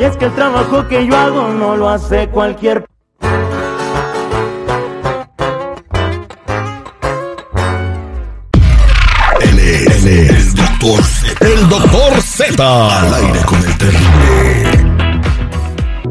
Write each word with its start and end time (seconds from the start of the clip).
Y 0.00 0.02
es 0.02 0.16
que 0.16 0.24
el 0.24 0.34
trabajo 0.34 0.88
que 0.88 1.06
yo 1.06 1.16
hago 1.16 1.48
no 1.50 1.76
lo 1.76 1.88
hace 1.88 2.28
cualquier 2.28 2.84
Él 9.40 9.58
es, 9.58 10.04
él 10.04 10.08
es 10.08 10.48
el 10.48 10.54
doctor 10.54 11.02
Z. 11.04 11.46
El 11.46 11.68
doctor 11.68 12.22
Z. 12.22 13.00
Al 13.00 13.14
aire 13.14 13.40
con 13.46 13.58
el 13.58 13.78
terrible. 13.78 14.94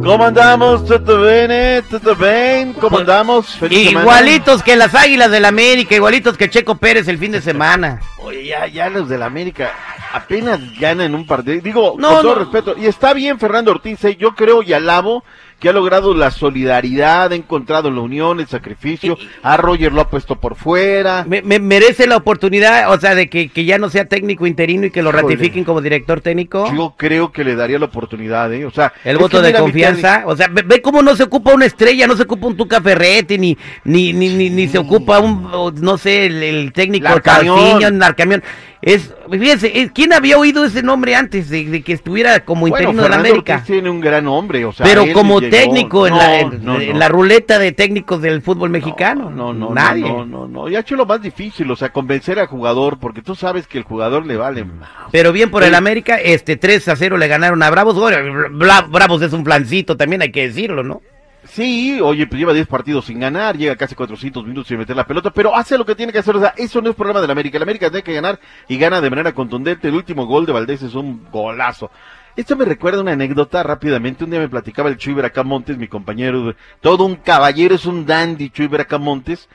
¿Cómo 0.02 0.26
andamos? 0.26 0.86
¿Todo 0.86 1.24
bien? 1.24 1.84
¿Todo 1.90 2.16
bien? 2.16 2.74
¿Cómo 2.74 3.00
andamos? 3.00 3.48
Feliz 3.58 3.90
semana. 3.90 4.02
Igualitos 4.02 4.64
que 4.64 4.76
las 4.78 4.96
Águilas 4.96 5.32
del 5.32 5.46
América, 5.46 5.96
igualitos 5.96 6.38
que 6.38 6.50
Checo 6.50 6.76
Pérez 6.76 7.08
el 7.10 7.18
fin 7.18 7.34
de 7.34 7.42
semana. 7.42 8.00
Oye, 8.20 8.46
ya, 8.46 8.68
ya 8.68 8.90
los 8.90 9.10
del 9.10 9.24
América 9.24 9.72
apenas 10.14 10.60
ganan 10.80 11.14
un 11.16 11.26
partido. 11.28 11.60
Digo, 11.62 11.96
No, 11.98 12.08
con 12.14 12.22
todo 12.22 12.34
no. 12.36 12.40
respeto. 12.40 12.76
Y 12.80 12.86
está 12.86 13.14
bien 13.14 13.40
Fernando 13.40 13.72
Ortiz, 13.72 14.04
¿eh? 14.06 14.16
yo 14.20 14.34
creo 14.36 14.64
y 14.64 14.72
alabo 14.74 15.24
que 15.60 15.70
ha 15.70 15.74
logrado 15.74 16.14
la 16.14 16.30
solidaridad, 16.30 17.32
ha 17.32 17.36
encontrado 17.36 17.90
la 17.90 18.02
unión, 18.02 18.42
el 18.42 18.48
sacrificio. 18.48 19.18
A 19.44 19.56
Roger 19.56 19.94
lo 19.94 20.02
ha 20.02 20.10
puesto 20.10 20.36
por 20.36 20.56
fuera. 20.56 21.24
Me, 21.26 21.42
me- 21.42 21.60
merece 21.60 22.06
la 22.06 22.18
oportunidad, 22.18 22.92
o 22.92 23.00
sea, 23.00 23.16
de 23.16 23.30
que, 23.30 23.48
que 23.48 23.64
ya 23.64 23.78
no 23.78 23.90
sea 23.90 24.04
técnico 24.06 24.46
interino 24.46 24.86
y 24.88 24.92
que 24.92 25.02
lo 25.02 25.10
Híjole. 25.12 25.22
ratifiquen 25.36 25.64
como 25.64 25.80
director 25.80 26.20
técnico. 26.20 26.70
Yo 26.76 26.96
creo 26.98 27.32
que 27.32 27.46
le 27.46 27.56
daría 27.56 27.80
la 27.80 27.86
oportunidad, 27.86 28.52
¿eh? 28.54 28.66
O 28.66 28.72
sea, 28.72 28.92
El 29.06 29.18
voto 29.18 29.42
de 29.42 29.54
confianza, 29.54 30.24
o 30.26 30.36
sea, 30.36 30.50
ve, 30.52 30.64
ve 30.66 30.82
cómo 30.82 31.02
no 31.02 31.16
se 31.16 31.24
ocupa 31.24 31.54
una 31.54 31.66
estrella, 31.66 32.08
no 32.08 32.18
se 32.18 32.24
ocupa 32.24 32.48
un 32.48 32.58
Tuca 32.58 32.82
Ferretti, 32.82 33.38
ni, 33.38 33.58
ni, 33.86 34.12
ni, 34.12 34.30
ni, 34.30 34.50
ni 34.50 34.68
se 34.68 34.80
ocupa 34.80 35.20
un, 35.20 35.50
no 35.80 35.98
sé, 35.98 36.26
el, 36.26 36.44
el 36.44 36.74
técnico 36.74 37.06
Larcamión. 37.06 37.56
Calciño, 37.58 37.92
Narcamión. 37.92 38.44
Es, 38.86 39.14
fíjense, 39.32 39.72
es- 39.82 39.92
¿quién 39.94 40.12
había 40.12 40.38
oído 40.38 40.66
ese 40.66 40.84
nombre 40.84 41.16
antes 41.16 41.50
de, 41.50 41.64
de 41.66 41.82
que 41.82 41.94
estuviera 41.94 42.44
como 42.44 42.68
Bueno, 42.68 42.76
interino 42.92 43.04
de 43.04 43.10
la 43.10 43.16
América? 43.16 43.54
Ortiz 43.56 43.68
tiene 43.68 43.90
un 43.90 44.02
gran 44.02 44.28
hombre, 44.28 44.66
o 44.66 44.74
sea, 44.74 44.86
Pero 44.86 45.06
como 45.14 45.40
técnico 45.40 46.06
en, 46.06 46.14
No, 46.14 46.20
la, 46.20 46.40
en- 46.42 46.66
no, 46.66 46.82
en 46.82 46.92
no. 46.92 47.00
la 47.00 47.08
ruleta 47.08 47.60
de 47.60 47.72
técnicos 47.72 48.22
del 48.22 48.42
fútbol 48.42 48.70
mexicano. 48.70 49.30
No, 49.30 49.54
no, 49.54 49.70
no, 49.70 49.74
nadie. 49.74 50.04
no, 50.04 50.26
no, 50.26 50.48
no. 50.50 50.68
Y 50.70 50.76
ha 50.76 50.82
hecho 50.82 50.98
lo 50.98 51.06
más 51.06 51.22
difícil, 51.22 51.72
o 51.72 51.78
sea, 51.78 51.94
convencer 51.94 52.40
al 52.40 52.48
jugador, 52.48 53.00
porque 53.00 53.22
tú 53.22 53.36
sabes 53.36 53.68
que 53.68 53.78
el 53.78 53.86
jugador 53.86 54.26
le 54.26 54.36
vale. 54.36 54.66
más. 54.66 54.90
Pero 55.12 55.32
bien 55.32 55.50
por 55.50 55.64
Sí. 55.64 55.70
el 55.70 55.76
América, 55.76 56.18
este 56.18 56.58
3 56.58 56.86
a 56.90 56.98
0 56.98 57.18
le 57.18 57.28
ganaron 57.30 57.64
a 57.64 57.70
Bravos. 57.70 57.96
Bueno, 57.96 58.18
Bra- 58.52 58.86
Bravos 58.90 59.22
es 59.22 59.32
un 59.32 59.46
flancito, 59.46 59.96
también 59.96 60.22
hay 60.24 60.32
que 60.32 60.48
decirlo, 60.48 60.84
¿no? 60.84 61.02
Sí, 61.46 62.00
oye, 62.02 62.26
pues 62.26 62.40
lleva 62.40 62.54
10 62.54 62.68
partidos 62.68 63.06
sin 63.06 63.20
ganar, 63.20 63.58
llega 63.58 63.76
casi 63.76 63.96
400 63.96 64.44
minutos 64.46 64.68
sin 64.68 64.78
meter 64.78 64.96
la 64.96 65.06
pelota, 65.06 65.30
pero 65.30 65.54
hace 65.54 65.78
lo 65.78 65.86
que 65.86 65.94
tiene 65.94 66.14
que 66.14 66.20
hacer, 66.20 66.36
o 66.38 66.40
sea, 66.40 66.54
eso 66.56 66.82
no 66.82 66.90
es 66.90 66.96
problema 66.96 67.20
del 67.20 67.32
América. 67.32 67.58
El 67.58 67.64
América 67.64 67.90
tiene 67.90 68.04
que 68.04 68.14
ganar 68.14 68.40
y 68.70 68.78
gana 68.78 69.02
de 69.02 69.10
manera 69.10 69.34
contundente. 69.34 69.90
El 69.90 69.96
último 69.96 70.26
gol 70.26 70.46
de 70.46 70.54
Valdés 70.54 70.82
es 70.84 70.96
un 70.96 71.28
golazo. 71.32 71.92
Esto 72.36 72.56
me 72.56 72.66
recuerda 72.66 73.02
una 73.02 73.12
anécdota 73.12 73.62
rápidamente. 73.62 74.24
Un 74.24 74.32
día 74.32 74.40
me 74.40 74.50
platicaba 74.50 74.90
el 74.90 74.98
Chuy 74.98 75.16
Montes, 75.44 75.78
mi 75.78 75.88
compañero, 75.88 76.56
todo 76.82 77.06
un 77.06 77.18
caballero, 77.18 77.76
es 77.76 77.86
un 77.86 78.06
dandy 78.06 78.50
Chuy 78.50 78.70
Montes. 79.00 79.50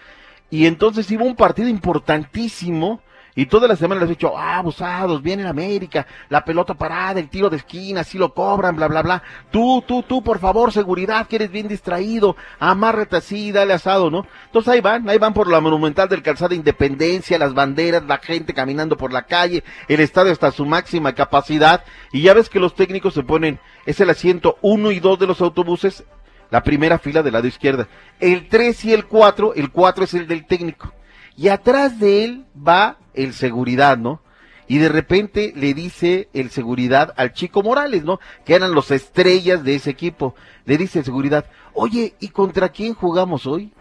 Y 0.50 0.66
entonces 0.66 1.10
iba 1.10 1.24
un 1.24 1.36
partido 1.36 1.68
importantísimo. 1.68 3.02
Y 3.38 3.46
toda 3.46 3.68
la 3.68 3.76
semana 3.76 4.00
les 4.00 4.10
he 4.10 4.14
dicho, 4.14 4.36
ah, 4.36 4.56
abusados, 4.56 5.22
viene 5.22 5.42
el 5.42 5.48
América, 5.48 6.08
la 6.28 6.44
pelota 6.44 6.74
parada, 6.74 7.20
el 7.20 7.28
tiro 7.28 7.48
de 7.48 7.58
esquina, 7.58 8.00
así 8.00 8.18
lo 8.18 8.34
cobran, 8.34 8.74
bla, 8.74 8.88
bla, 8.88 9.00
bla. 9.00 9.22
Tú, 9.52 9.80
tú, 9.86 10.02
tú, 10.02 10.24
por 10.24 10.40
favor, 10.40 10.72
seguridad, 10.72 11.28
que 11.28 11.36
eres 11.36 11.52
bien 11.52 11.68
distraído, 11.68 12.34
amárrate 12.58 13.14
así, 13.14 13.52
dale 13.52 13.74
asado, 13.74 14.10
¿no? 14.10 14.26
Entonces 14.46 14.72
ahí 14.72 14.80
van, 14.80 15.08
ahí 15.08 15.18
van 15.18 15.34
por 15.34 15.46
la 15.46 15.60
monumental 15.60 16.08
del 16.08 16.20
calzado 16.20 16.48
de 16.48 16.56
Independencia, 16.56 17.38
las 17.38 17.54
banderas, 17.54 18.02
la 18.02 18.18
gente 18.18 18.54
caminando 18.54 18.96
por 18.96 19.12
la 19.12 19.22
calle, 19.22 19.62
el 19.86 20.00
estadio 20.00 20.32
hasta 20.32 20.50
su 20.50 20.66
máxima 20.66 21.12
capacidad. 21.12 21.84
Y 22.10 22.22
ya 22.22 22.34
ves 22.34 22.48
que 22.48 22.58
los 22.58 22.74
técnicos 22.74 23.14
se 23.14 23.22
ponen, 23.22 23.60
es 23.86 24.00
el 24.00 24.10
asiento 24.10 24.58
uno 24.62 24.90
y 24.90 24.98
dos 24.98 25.16
de 25.16 25.28
los 25.28 25.40
autobuses, 25.40 26.02
la 26.50 26.64
primera 26.64 26.98
fila 26.98 27.22
del 27.22 27.34
lado 27.34 27.46
izquierdo. 27.46 27.86
El 28.18 28.48
3 28.48 28.84
y 28.86 28.94
el 28.94 29.06
4, 29.06 29.54
el 29.54 29.70
4 29.70 30.02
es 30.02 30.14
el 30.14 30.26
del 30.26 30.44
técnico. 30.44 30.92
Y 31.38 31.50
atrás 31.50 32.00
de 32.00 32.24
él 32.24 32.46
va 32.66 32.98
el 33.14 33.32
seguridad, 33.32 33.96
¿no? 33.96 34.20
Y 34.66 34.78
de 34.78 34.88
repente 34.88 35.52
le 35.54 35.72
dice 35.72 36.28
el 36.32 36.50
seguridad 36.50 37.14
al 37.16 37.32
chico 37.32 37.62
Morales, 37.62 38.02
¿no? 38.02 38.18
Que 38.44 38.56
eran 38.56 38.74
los 38.74 38.90
estrellas 38.90 39.62
de 39.62 39.76
ese 39.76 39.90
equipo. 39.90 40.34
Le 40.64 40.76
dice 40.76 40.98
el 40.98 41.04
seguridad, 41.04 41.44
oye, 41.74 42.16
¿y 42.18 42.30
contra 42.30 42.70
quién 42.70 42.92
jugamos 42.92 43.46
hoy? 43.46 43.72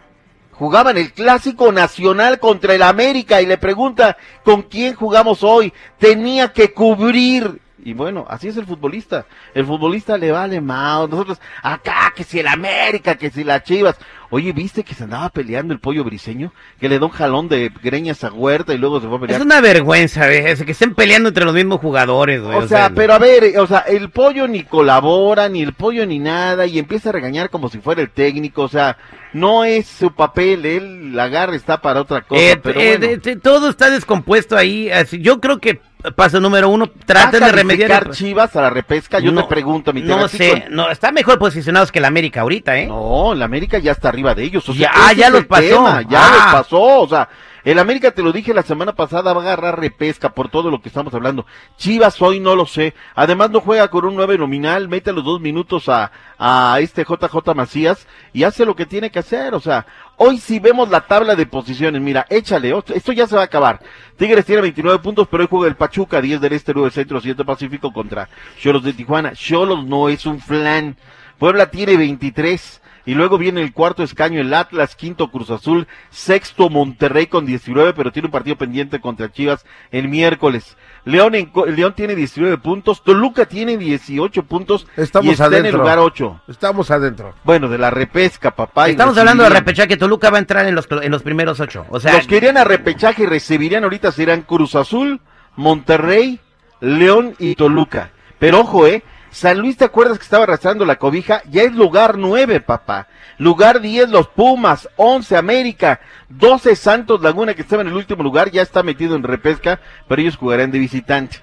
Jugaban 0.51 0.97
el 0.97 1.11
clásico 1.13 1.71
nacional 1.71 2.39
contra 2.39 2.75
el 2.75 2.83
América 2.83 3.41
y 3.41 3.47
le 3.47 3.57
pregunta, 3.57 4.17
¿con 4.43 4.61
quién 4.61 4.93
jugamos 4.93 5.41
hoy? 5.41 5.73
Tenía 5.97 6.53
que 6.53 6.73
cubrir. 6.73 7.59
Y 7.87 7.93
bueno, 7.93 8.25
así 8.27 8.49
es 8.49 8.57
el 8.57 8.65
futbolista. 8.65 9.25
El 9.53 9.65
futbolista 9.65 10.17
le 10.17 10.29
vale 10.29 10.59
más. 10.59 11.07
Nosotros, 11.07 11.39
acá, 11.63 12.11
que 12.13 12.25
si 12.25 12.37
el 12.37 12.47
América, 12.47 13.15
que 13.15 13.29
si 13.29 13.45
las 13.45 13.63
Chivas. 13.63 13.95
Oye, 14.29 14.51
¿viste 14.51 14.83
que 14.83 14.93
se 14.93 15.05
andaba 15.05 15.29
peleando 15.29 15.73
el 15.73 15.79
pollo 15.79 16.03
briseño? 16.03 16.51
Que 16.81 16.89
le 16.89 16.99
da 16.99 17.05
un 17.05 17.13
jalón 17.13 17.47
de 17.47 17.71
greñas 17.81 18.25
a 18.25 18.33
Huerta 18.33 18.73
y 18.73 18.77
luego 18.77 18.99
se 18.99 19.07
fue 19.07 19.15
a 19.15 19.19
pelear. 19.21 19.39
Es 19.39 19.45
una 19.45 19.61
vergüenza, 19.61 20.27
¿ves? 20.27 20.61
que 20.63 20.73
estén 20.73 20.95
peleando 20.95 21.29
entre 21.29 21.45
los 21.45 21.53
mismos 21.53 21.79
jugadores, 21.79 22.41
güey. 22.41 22.57
O 22.57 22.67
sea, 22.67 22.89
pero 22.89 23.13
a 23.13 23.19
ver, 23.19 23.45
eh, 23.45 23.57
o 23.57 23.65
sea, 23.67 23.79
el 23.87 24.09
pollo 24.09 24.49
ni 24.49 24.63
colabora, 24.63 25.47
ni 25.47 25.61
el 25.61 25.71
pollo 25.71 26.05
ni 26.05 26.19
nada, 26.19 26.65
y 26.65 26.79
empieza 26.79 27.07
a 27.07 27.13
regañar 27.13 27.49
como 27.49 27.69
si 27.69 27.77
fuera 27.79 28.01
el 28.01 28.09
técnico, 28.09 28.63
o 28.63 28.67
sea, 28.67 28.97
no 29.31 29.63
es 29.63 29.87
su 29.87 30.13
papel, 30.13 30.65
él 30.65 31.15
la 31.15 31.23
agarra 31.23 31.55
está 31.55 31.79
para 31.81 32.01
otra 32.01 32.23
cosa, 32.23 32.41
Eh, 32.41 32.59
pero 32.61 32.81
eh, 32.81 32.97
bueno. 33.23 33.41
todo 33.41 33.69
está 33.69 33.89
descompuesto 33.89 34.57
ahí. 34.57 34.89
así, 34.91 35.21
yo 35.21 35.39
creo 35.39 35.59
que 35.59 35.79
paso 36.15 36.39
número 36.39 36.69
uno, 36.69 36.89
traten 37.05 37.41
¿Va 37.41 37.45
a 37.45 37.49
de 37.49 37.55
remediar. 37.55 38.09
Chivas 38.11 38.55
a 38.55 38.61
la 38.61 38.69
repesca? 38.69 39.19
Yo 39.19 39.31
No, 39.31 39.43
te 39.43 39.49
pregunto, 39.49 39.93
mi 39.93 40.01
No 40.01 40.27
sé, 40.27 40.65
no, 40.69 40.89
está 40.89 41.11
mejor 41.11 41.39
posicionados 41.39 41.91
que 41.91 41.99
el 41.99 42.05
América 42.05 42.41
ahorita, 42.41 42.77
¿eh? 42.77 42.87
No, 42.87 43.33
el 43.33 43.41
América 43.41 43.77
ya 43.79 43.91
está 43.91 44.09
arriba 44.09 44.33
de 44.35 44.43
ellos. 44.43 44.67
O 44.69 44.73
sea, 44.73 44.91
Ya, 44.93 45.05
ese 45.11 45.15
ya 45.21 45.29
los 45.29 45.45
pasó. 45.45 45.61
tema, 45.67 46.01
ya 46.03 46.19
Ah. 46.21 46.31
los 46.35 46.61
pasó. 46.61 46.81
O 47.01 47.07
sea, 47.07 47.27
el 47.71 47.79
América, 47.79 48.11
te 48.11 48.23
lo 48.23 48.31
dije 48.31 48.53
la 48.53 48.63
semana 48.63 48.93
pasada, 48.93 49.33
va 49.33 49.41
a 49.41 49.43
agarrar 49.43 49.77
repesca 49.77 50.29
por 50.29 50.47
todo 50.47 50.71
lo 50.71 50.81
que 50.81 50.87
estamos 50.87 51.13
hablando. 51.13 51.45
Chivas 51.75 52.21
hoy 52.21 52.39
no 52.39 52.55
lo 52.55 52.65
sé. 52.65 52.93
Además 53.13 53.49
no 53.49 53.59
juega 53.59 53.89
con 53.89 54.05
un 54.05 54.15
9 54.15 54.37
nominal, 54.37 54.87
mete 54.87 55.11
los 55.11 55.25
dos 55.25 55.41
minutos 55.41 55.89
a, 55.89 56.13
a 56.39 56.79
este 56.79 57.03
JJ 57.03 57.53
Macías 57.53 58.07
y 58.31 58.43
hace 58.43 58.63
lo 58.65 58.73
que 58.73 58.85
tiene 58.85 59.11
que 59.11 59.19
hacer. 59.19 59.53
O 59.53 59.59
sea, 59.59 59.85
hoy 60.15 60.37
si 60.37 60.59
vemos 60.59 60.87
la 60.87 61.07
tabla 61.07 61.35
de 61.35 61.45
posiciones, 61.45 62.01
mira, 62.01 62.25
échale, 62.29 62.73
esto 62.95 63.11
ya 63.11 63.27
se 63.27 63.35
va 63.35 63.41
a 63.41 63.45
acabar. 63.45 63.81
Tigres 64.15 64.45
tiene 64.45 64.61
29 64.61 64.99
puntos, 64.99 65.27
pero 65.29 65.43
hoy 65.43 65.49
juega 65.51 65.67
el 65.67 65.75
Pachuca, 65.75 66.21
10 66.21 66.39
del 66.39 66.53
Este, 66.53 66.71
9 66.73 66.85
del 66.85 66.93
Centro, 66.93 67.19
7 67.19 67.43
Pacífico 67.43 67.91
contra 67.91 68.29
Cholos 68.61 68.85
de 68.85 68.93
Tijuana. 68.93 69.33
Cholos 69.33 69.85
no 69.85 70.07
es 70.07 70.25
un 70.25 70.39
flan. 70.39 70.95
Puebla 71.37 71.69
tiene 71.69 71.97
23. 71.97 72.81
Y 73.07 73.15
luego 73.15 73.37
viene 73.37 73.61
el 73.61 73.71
cuarto 73.71 74.03
escaño 74.03 74.41
el 74.41 74.53
Atlas, 74.53 74.97
quinto 74.97 75.31
Cruz 75.31 75.49
Azul, 75.49 75.87
sexto 76.09 76.69
Monterrey 76.69 77.27
con 77.27 77.45
19, 77.45 77.93
pero 77.93 78.11
tiene 78.11 78.25
un 78.27 78.33
partido 78.33 78.57
pendiente 78.57 78.99
contra 78.99 79.31
Chivas 79.31 79.65
el 79.91 80.09
miércoles. 80.09 80.75
León, 81.05 81.33
en, 81.35 81.49
León 81.73 81.93
tiene 81.95 82.15
19 82.15 82.57
puntos, 82.57 83.01
Toluca 83.01 83.45
tiene 83.45 83.77
18 83.77 84.43
puntos 84.43 84.87
Estamos 84.97 85.25
y 85.25 85.31
está 85.31 85.45
en 85.45 85.53
adentro. 85.53 85.69
el 85.71 85.77
lugar 85.77 85.99
8. 85.99 86.41
Estamos 86.49 86.91
adentro. 86.91 87.33
Bueno, 87.45 87.69
de 87.69 87.77
la 87.77 87.91
repesca, 87.91 88.51
papá. 88.51 88.89
Estamos 88.89 89.17
hablando 89.17 89.43
de 89.43 89.51
repechaje, 89.51 89.95
Toluca 89.95 90.29
va 90.29 90.35
a 90.35 90.41
entrar 90.41 90.67
en 90.67 90.75
los, 90.75 90.85
en 90.91 91.09
los 91.09 91.23
primeros 91.23 91.61
ocho. 91.61 91.85
O 91.89 92.01
sea, 92.01 92.11
Los 92.11 92.27
que 92.27 92.35
irían 92.35 92.57
a 92.57 92.65
repechaje 92.65 93.23
y 93.23 93.25
recibirían 93.25 93.85
ahorita 93.85 94.11
serán 94.11 94.41
Cruz 94.41 94.75
Azul, 94.75 95.21
Monterrey, 95.55 96.41
León 96.81 97.35
y 97.39 97.55
Toluca. 97.55 98.11
Pero 98.37 98.59
ojo, 98.59 98.85
eh, 98.85 99.01
San 99.31 99.59
Luis, 99.59 99.77
¿te 99.77 99.85
acuerdas 99.85 100.17
que 100.17 100.23
estaba 100.23 100.43
arrastrando 100.45 100.85
la 100.85 100.95
cobija? 100.97 101.41
Ya 101.49 101.63
es 101.63 101.73
lugar 101.73 102.17
9, 102.17 102.61
papá. 102.61 103.07
Lugar 103.37 103.81
10, 103.81 104.09
los 104.09 104.27
Pumas, 104.29 104.89
11, 104.95 105.37
América, 105.37 105.99
12, 106.29 106.75
Santos 106.75 107.21
Laguna, 107.21 107.53
que 107.53 107.61
estaba 107.61 107.81
en 107.83 107.89
el 107.89 107.93
último 107.93 108.23
lugar, 108.23 108.49
ya 108.51 108.61
está 108.63 108.81
metido 108.83 109.15
en 109.15 109.23
repesca, 109.23 109.79
pero 110.07 110.21
ellos 110.21 110.37
jugarán 110.37 110.71
de 110.71 110.79
visitante. 110.79 111.37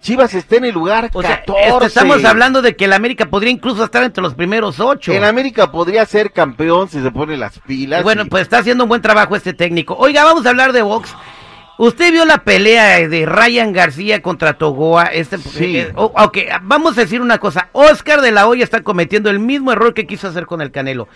Chivas 0.00 0.32
está 0.32 0.56
en 0.56 0.64
el 0.64 0.72
lugar 0.72 1.10
o 1.12 1.20
sea, 1.20 1.40
14. 1.40 1.68
este, 1.68 1.86
estamos 1.86 2.24
hablando 2.24 2.62
de 2.62 2.74
que 2.74 2.86
el 2.86 2.92
América 2.94 3.26
podría 3.26 3.50
incluso 3.50 3.84
estar 3.84 4.02
entre 4.02 4.22
los 4.22 4.34
primeros 4.34 4.80
ocho. 4.80 5.12
En 5.12 5.24
América 5.24 5.70
podría 5.70 6.06
ser 6.06 6.32
campeón 6.32 6.88
si 6.88 7.02
se 7.02 7.10
pone 7.10 7.36
las 7.36 7.58
pilas. 7.58 8.00
Y 8.00 8.02
bueno, 8.04 8.22
y- 8.22 8.28
pues 8.30 8.42
está 8.42 8.58
haciendo 8.58 8.84
un 8.84 8.88
buen 8.88 9.02
trabajo 9.02 9.36
este 9.36 9.52
técnico. 9.52 9.94
Oiga, 9.98 10.24
vamos 10.24 10.46
a 10.46 10.50
hablar 10.50 10.72
de 10.72 10.80
box. 10.82 11.14
¿Usted 11.82 12.12
vio 12.12 12.26
la 12.26 12.44
pelea 12.44 13.08
de 13.08 13.24
Ryan 13.24 13.72
García 13.72 14.20
contra 14.20 14.52
Togoa? 14.58 15.04
Este, 15.06 15.38
Sí. 15.38 15.78
eh, 15.78 15.92
oh, 15.94 16.12
ok, 16.14 16.36
vamos 16.62 16.98
a 16.98 17.00
decir 17.00 17.22
una 17.22 17.38
cosa. 17.38 17.70
Oscar 17.72 18.20
de 18.20 18.32
la 18.32 18.46
Hoya 18.46 18.64
está 18.64 18.82
cometiendo 18.82 19.30
el 19.30 19.38
mismo 19.38 19.72
error 19.72 19.94
que 19.94 20.06
quiso 20.06 20.28
hacer 20.28 20.44
con 20.44 20.60
el 20.60 20.70
Canelo. 20.72 21.08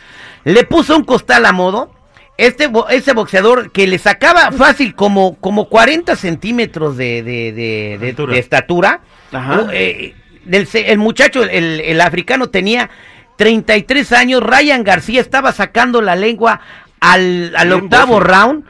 Le 0.44 0.64
puso 0.64 0.96
un 0.96 1.04
costal 1.04 1.44
a 1.44 1.52
modo. 1.52 1.92
Este, 2.38 2.70
ese 2.88 3.12
boxeador 3.12 3.72
que 3.72 3.86
le 3.86 3.98
sacaba 3.98 4.50
fácil 4.52 4.94
como, 4.94 5.36
como 5.36 5.68
40 5.68 6.16
centímetros 6.16 6.96
de, 6.96 7.22
de, 7.22 7.52
de- 7.52 8.38
estatura. 8.38 9.00
Ajá. 9.32 9.60
Oh, 9.60 9.70
eh, 9.70 10.14
del 10.46 10.66
se- 10.66 10.90
el 10.92 10.96
muchacho, 10.98 11.42
el, 11.42 11.80
el 11.82 12.00
africano 12.00 12.48
tenía 12.48 12.88
33 13.36 14.12
años. 14.12 14.42
Ryan 14.42 14.82
García 14.82 15.20
estaba 15.20 15.52
sacando 15.52 16.00
la 16.00 16.16
lengua 16.16 16.60
al, 17.00 17.52
al 17.54 17.70
octavo 17.72 18.18
round. 18.18 18.64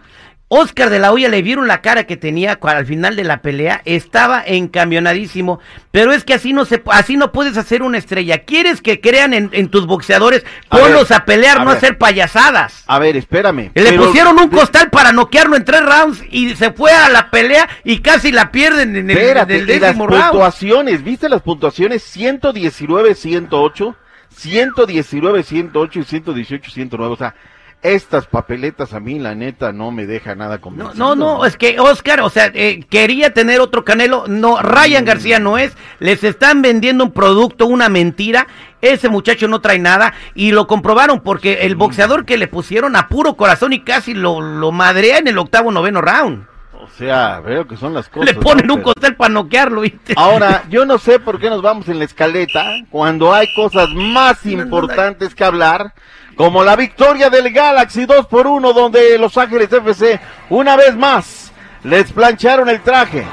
Oscar 0.48 0.90
de 0.90 0.98
la 0.98 1.10
Hoya 1.10 1.28
le 1.28 1.42
vieron 1.42 1.66
la 1.66 1.80
cara 1.80 2.04
que 2.04 2.16
tenía 2.16 2.58
al 2.60 2.86
final 2.86 3.16
de 3.16 3.24
la 3.24 3.40
pelea, 3.42 3.80
estaba 3.86 4.42
encamionadísimo, 4.46 5.58
pero 5.90 6.12
es 6.12 6.22
que 6.22 6.34
así 6.34 6.52
no 6.52 6.64
se 6.64 6.82
así 6.92 7.16
no 7.16 7.32
puedes 7.32 7.56
hacer 7.56 7.82
una 7.82 7.98
estrella. 7.98 8.40
¿Quieres 8.44 8.80
que 8.82 9.00
crean 9.00 9.32
en, 9.34 9.48
en 9.52 9.68
tus 9.68 9.86
boxeadores? 9.86 10.44
A 10.68 10.76
Ponlos 10.78 11.08
ver, 11.08 11.18
a 11.18 11.24
pelear, 11.24 11.56
a 11.58 11.64
no 11.64 11.70
ver. 11.70 11.78
hacer 11.78 11.98
payasadas. 11.98 12.84
A 12.86 12.98
ver, 12.98 13.16
espérame. 13.16 13.70
Le 13.74 13.90
pero- 13.90 14.04
pusieron 14.06 14.38
un 14.38 14.48
costal 14.48 14.90
para 14.90 15.12
noquearlo 15.12 15.56
en 15.56 15.64
tres 15.64 15.82
rounds 15.84 16.22
y 16.30 16.54
se 16.54 16.72
fue 16.72 16.92
a 16.92 17.08
la 17.08 17.30
pelea 17.30 17.68
y 17.82 17.98
casi 18.00 18.30
la 18.30 18.52
pierden 18.52 18.94
en 18.94 19.10
el, 19.10 19.16
Espérate, 19.16 19.56
en 19.56 19.62
el 19.62 19.70
y 19.70 19.72
las 19.80 19.88
décimo 19.88 20.06
round. 20.06 20.22
puntuaciones, 20.30 21.02
¿viste 21.02 21.28
las 21.28 21.42
puntuaciones? 21.42 22.02
119, 22.02 23.14
108, 23.14 23.96
119, 24.36 25.42
108 25.42 25.98
y 26.00 26.04
118, 26.04 26.70
109. 26.70 27.12
O 27.12 27.16
sea, 27.16 27.34
estas 27.84 28.26
papeletas 28.26 28.94
a 28.94 28.98
mí, 28.98 29.18
la 29.18 29.34
neta, 29.34 29.70
no 29.70 29.90
me 29.90 30.06
deja 30.06 30.34
nada 30.34 30.56
No, 30.56 30.60
convencido. 30.62 30.94
no, 30.96 31.14
no, 31.14 31.44
es 31.44 31.56
que 31.58 31.78
Oscar, 31.78 32.22
o 32.22 32.30
sea, 32.30 32.50
eh, 32.54 32.80
quería 32.88 33.34
tener 33.34 33.60
otro 33.60 33.84
Canelo, 33.84 34.24
no, 34.26 34.60
Ryan 34.62 35.04
García 35.04 35.38
no 35.38 35.58
es, 35.58 35.76
les 36.00 36.24
están 36.24 36.62
vendiendo 36.62 37.04
un 37.04 37.12
producto, 37.12 37.66
una 37.66 37.90
mentira, 37.90 38.46
ese 38.80 39.10
muchacho 39.10 39.48
no 39.48 39.60
trae 39.60 39.78
nada 39.78 40.14
y 40.34 40.52
lo 40.52 40.66
comprobaron 40.66 41.20
porque 41.20 41.58
el 41.62 41.76
boxeador 41.76 42.24
que 42.24 42.38
le 42.38 42.48
pusieron 42.48 42.96
a 42.96 43.08
puro 43.08 43.34
corazón 43.34 43.74
y 43.74 43.80
casi 43.80 44.14
lo, 44.14 44.40
lo 44.40 44.72
madrea 44.72 45.18
en 45.18 45.28
el 45.28 45.38
octavo, 45.38 45.70
noveno 45.70 46.00
round. 46.00 46.46
O 46.84 46.88
sea, 46.98 47.40
veo 47.40 47.66
que 47.66 47.76
son 47.78 47.94
las 47.94 48.08
cosas. 48.08 48.34
Le 48.34 48.40
ponen 48.40 48.66
¿no? 48.66 48.74
un 48.74 48.80
Pero- 48.80 48.92
costal 48.92 49.16
para 49.16 49.32
noquearlo, 49.32 49.80
¿viste? 49.80 50.12
Ahora, 50.16 50.64
yo 50.70 50.84
no 50.84 50.98
sé 50.98 51.18
por 51.18 51.40
qué 51.40 51.48
nos 51.48 51.62
vamos 51.62 51.88
en 51.88 51.98
la 51.98 52.04
escaleta 52.04 52.64
cuando 52.90 53.32
hay 53.32 53.52
cosas 53.54 53.88
más 53.90 54.44
importantes 54.44 55.34
que 55.34 55.44
hablar, 55.44 55.94
como 56.36 56.62
la 56.62 56.76
victoria 56.76 57.30
del 57.30 57.50
Galaxy 57.52 58.04
2 58.04 58.26
por 58.26 58.46
1 58.46 58.72
donde 58.74 59.18
Los 59.18 59.38
Ángeles 59.38 59.72
FC 59.72 60.20
una 60.50 60.76
vez 60.76 60.94
más 60.94 61.52
les 61.84 62.12
plancharon 62.12 62.68
el 62.68 62.80
traje. 62.82 63.24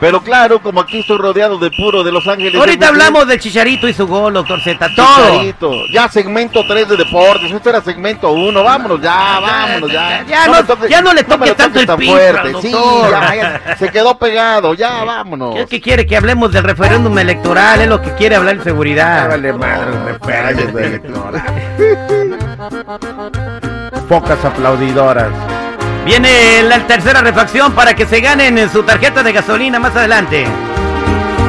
Pero 0.00 0.22
claro, 0.22 0.60
como 0.62 0.80
aquí 0.80 1.00
estoy 1.00 1.18
rodeado 1.18 1.58
de 1.58 1.70
puro 1.70 2.02
de 2.02 2.10
Los 2.10 2.26
Ángeles 2.26 2.54
Ahorita 2.54 2.88
hablamos 2.88 3.26
del 3.26 3.38
Chicharito 3.38 3.86
y 3.86 3.92
su 3.92 4.06
gol, 4.06 4.32
doctor 4.32 4.58
Z, 4.62 4.88
todo. 4.96 5.06
Chicharito, 5.30 5.72
Ya 5.92 6.08
segmento 6.08 6.66
3 6.66 6.88
de 6.88 6.96
deportes, 6.96 7.50
este 7.52 7.68
era 7.68 7.82
segmento 7.82 8.32
1, 8.32 8.62
vámonos 8.64 9.00
ya, 9.02 9.38
vámonos 9.40 9.92
ya. 9.92 10.24
Ya 10.26 10.46
no- 10.46 10.88
ya 10.88 11.02
no 11.02 11.12
le 11.12 11.22
me 11.22 11.28
toque 11.28 11.48
lo 11.50 11.54
tanto 11.56 11.80
toques 11.80 11.80
el 11.80 11.86
tan 11.86 11.98
fuerte. 12.00 12.54
Sí, 12.62 12.72
ya, 12.72 13.76
se 13.78 13.90
quedó 13.90 14.16
pegado, 14.18 14.72
ya, 14.74 15.04
vámonos. 15.04 15.54
¿Qué, 15.54 15.66
qué 15.66 15.80
quiere 15.82 16.06
que 16.06 16.16
hablemos 16.16 16.50
del 16.50 16.64
referéndum 16.64 17.18
electoral? 17.18 17.82
Es 17.82 17.88
lo 17.88 18.00
que 18.00 18.12
quiere 18.14 18.36
hablar 18.36 18.56
en 18.56 18.64
seguridad. 18.64 19.28
Vale 19.28 19.52
madre, 19.52 19.90
el 19.92 20.04
referéndum 20.18 20.78
electoral. 20.82 21.42
Pocas 24.08 24.44
aplaudidoras. 24.44 25.28
Viene 26.04 26.62
la 26.62 26.86
tercera 26.86 27.20
refacción 27.20 27.72
para 27.72 27.94
que 27.94 28.06
se 28.06 28.20
ganen 28.20 28.58
en 28.58 28.70
su 28.70 28.82
tarjeta 28.82 29.22
de 29.22 29.32
gasolina 29.32 29.78
más 29.78 29.94
adelante. 29.94 30.46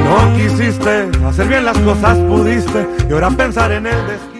No 0.05 0.35
quisiste 0.35 1.09
hacer 1.25 1.47
bien 1.47 1.65
las 1.65 1.77
cosas, 1.79 2.17
pudiste 2.17 2.87
y 3.09 3.13
ahora 3.13 3.29
pensar 3.31 3.71
en 3.71 3.87
el 3.87 4.07
destino. 4.07 4.30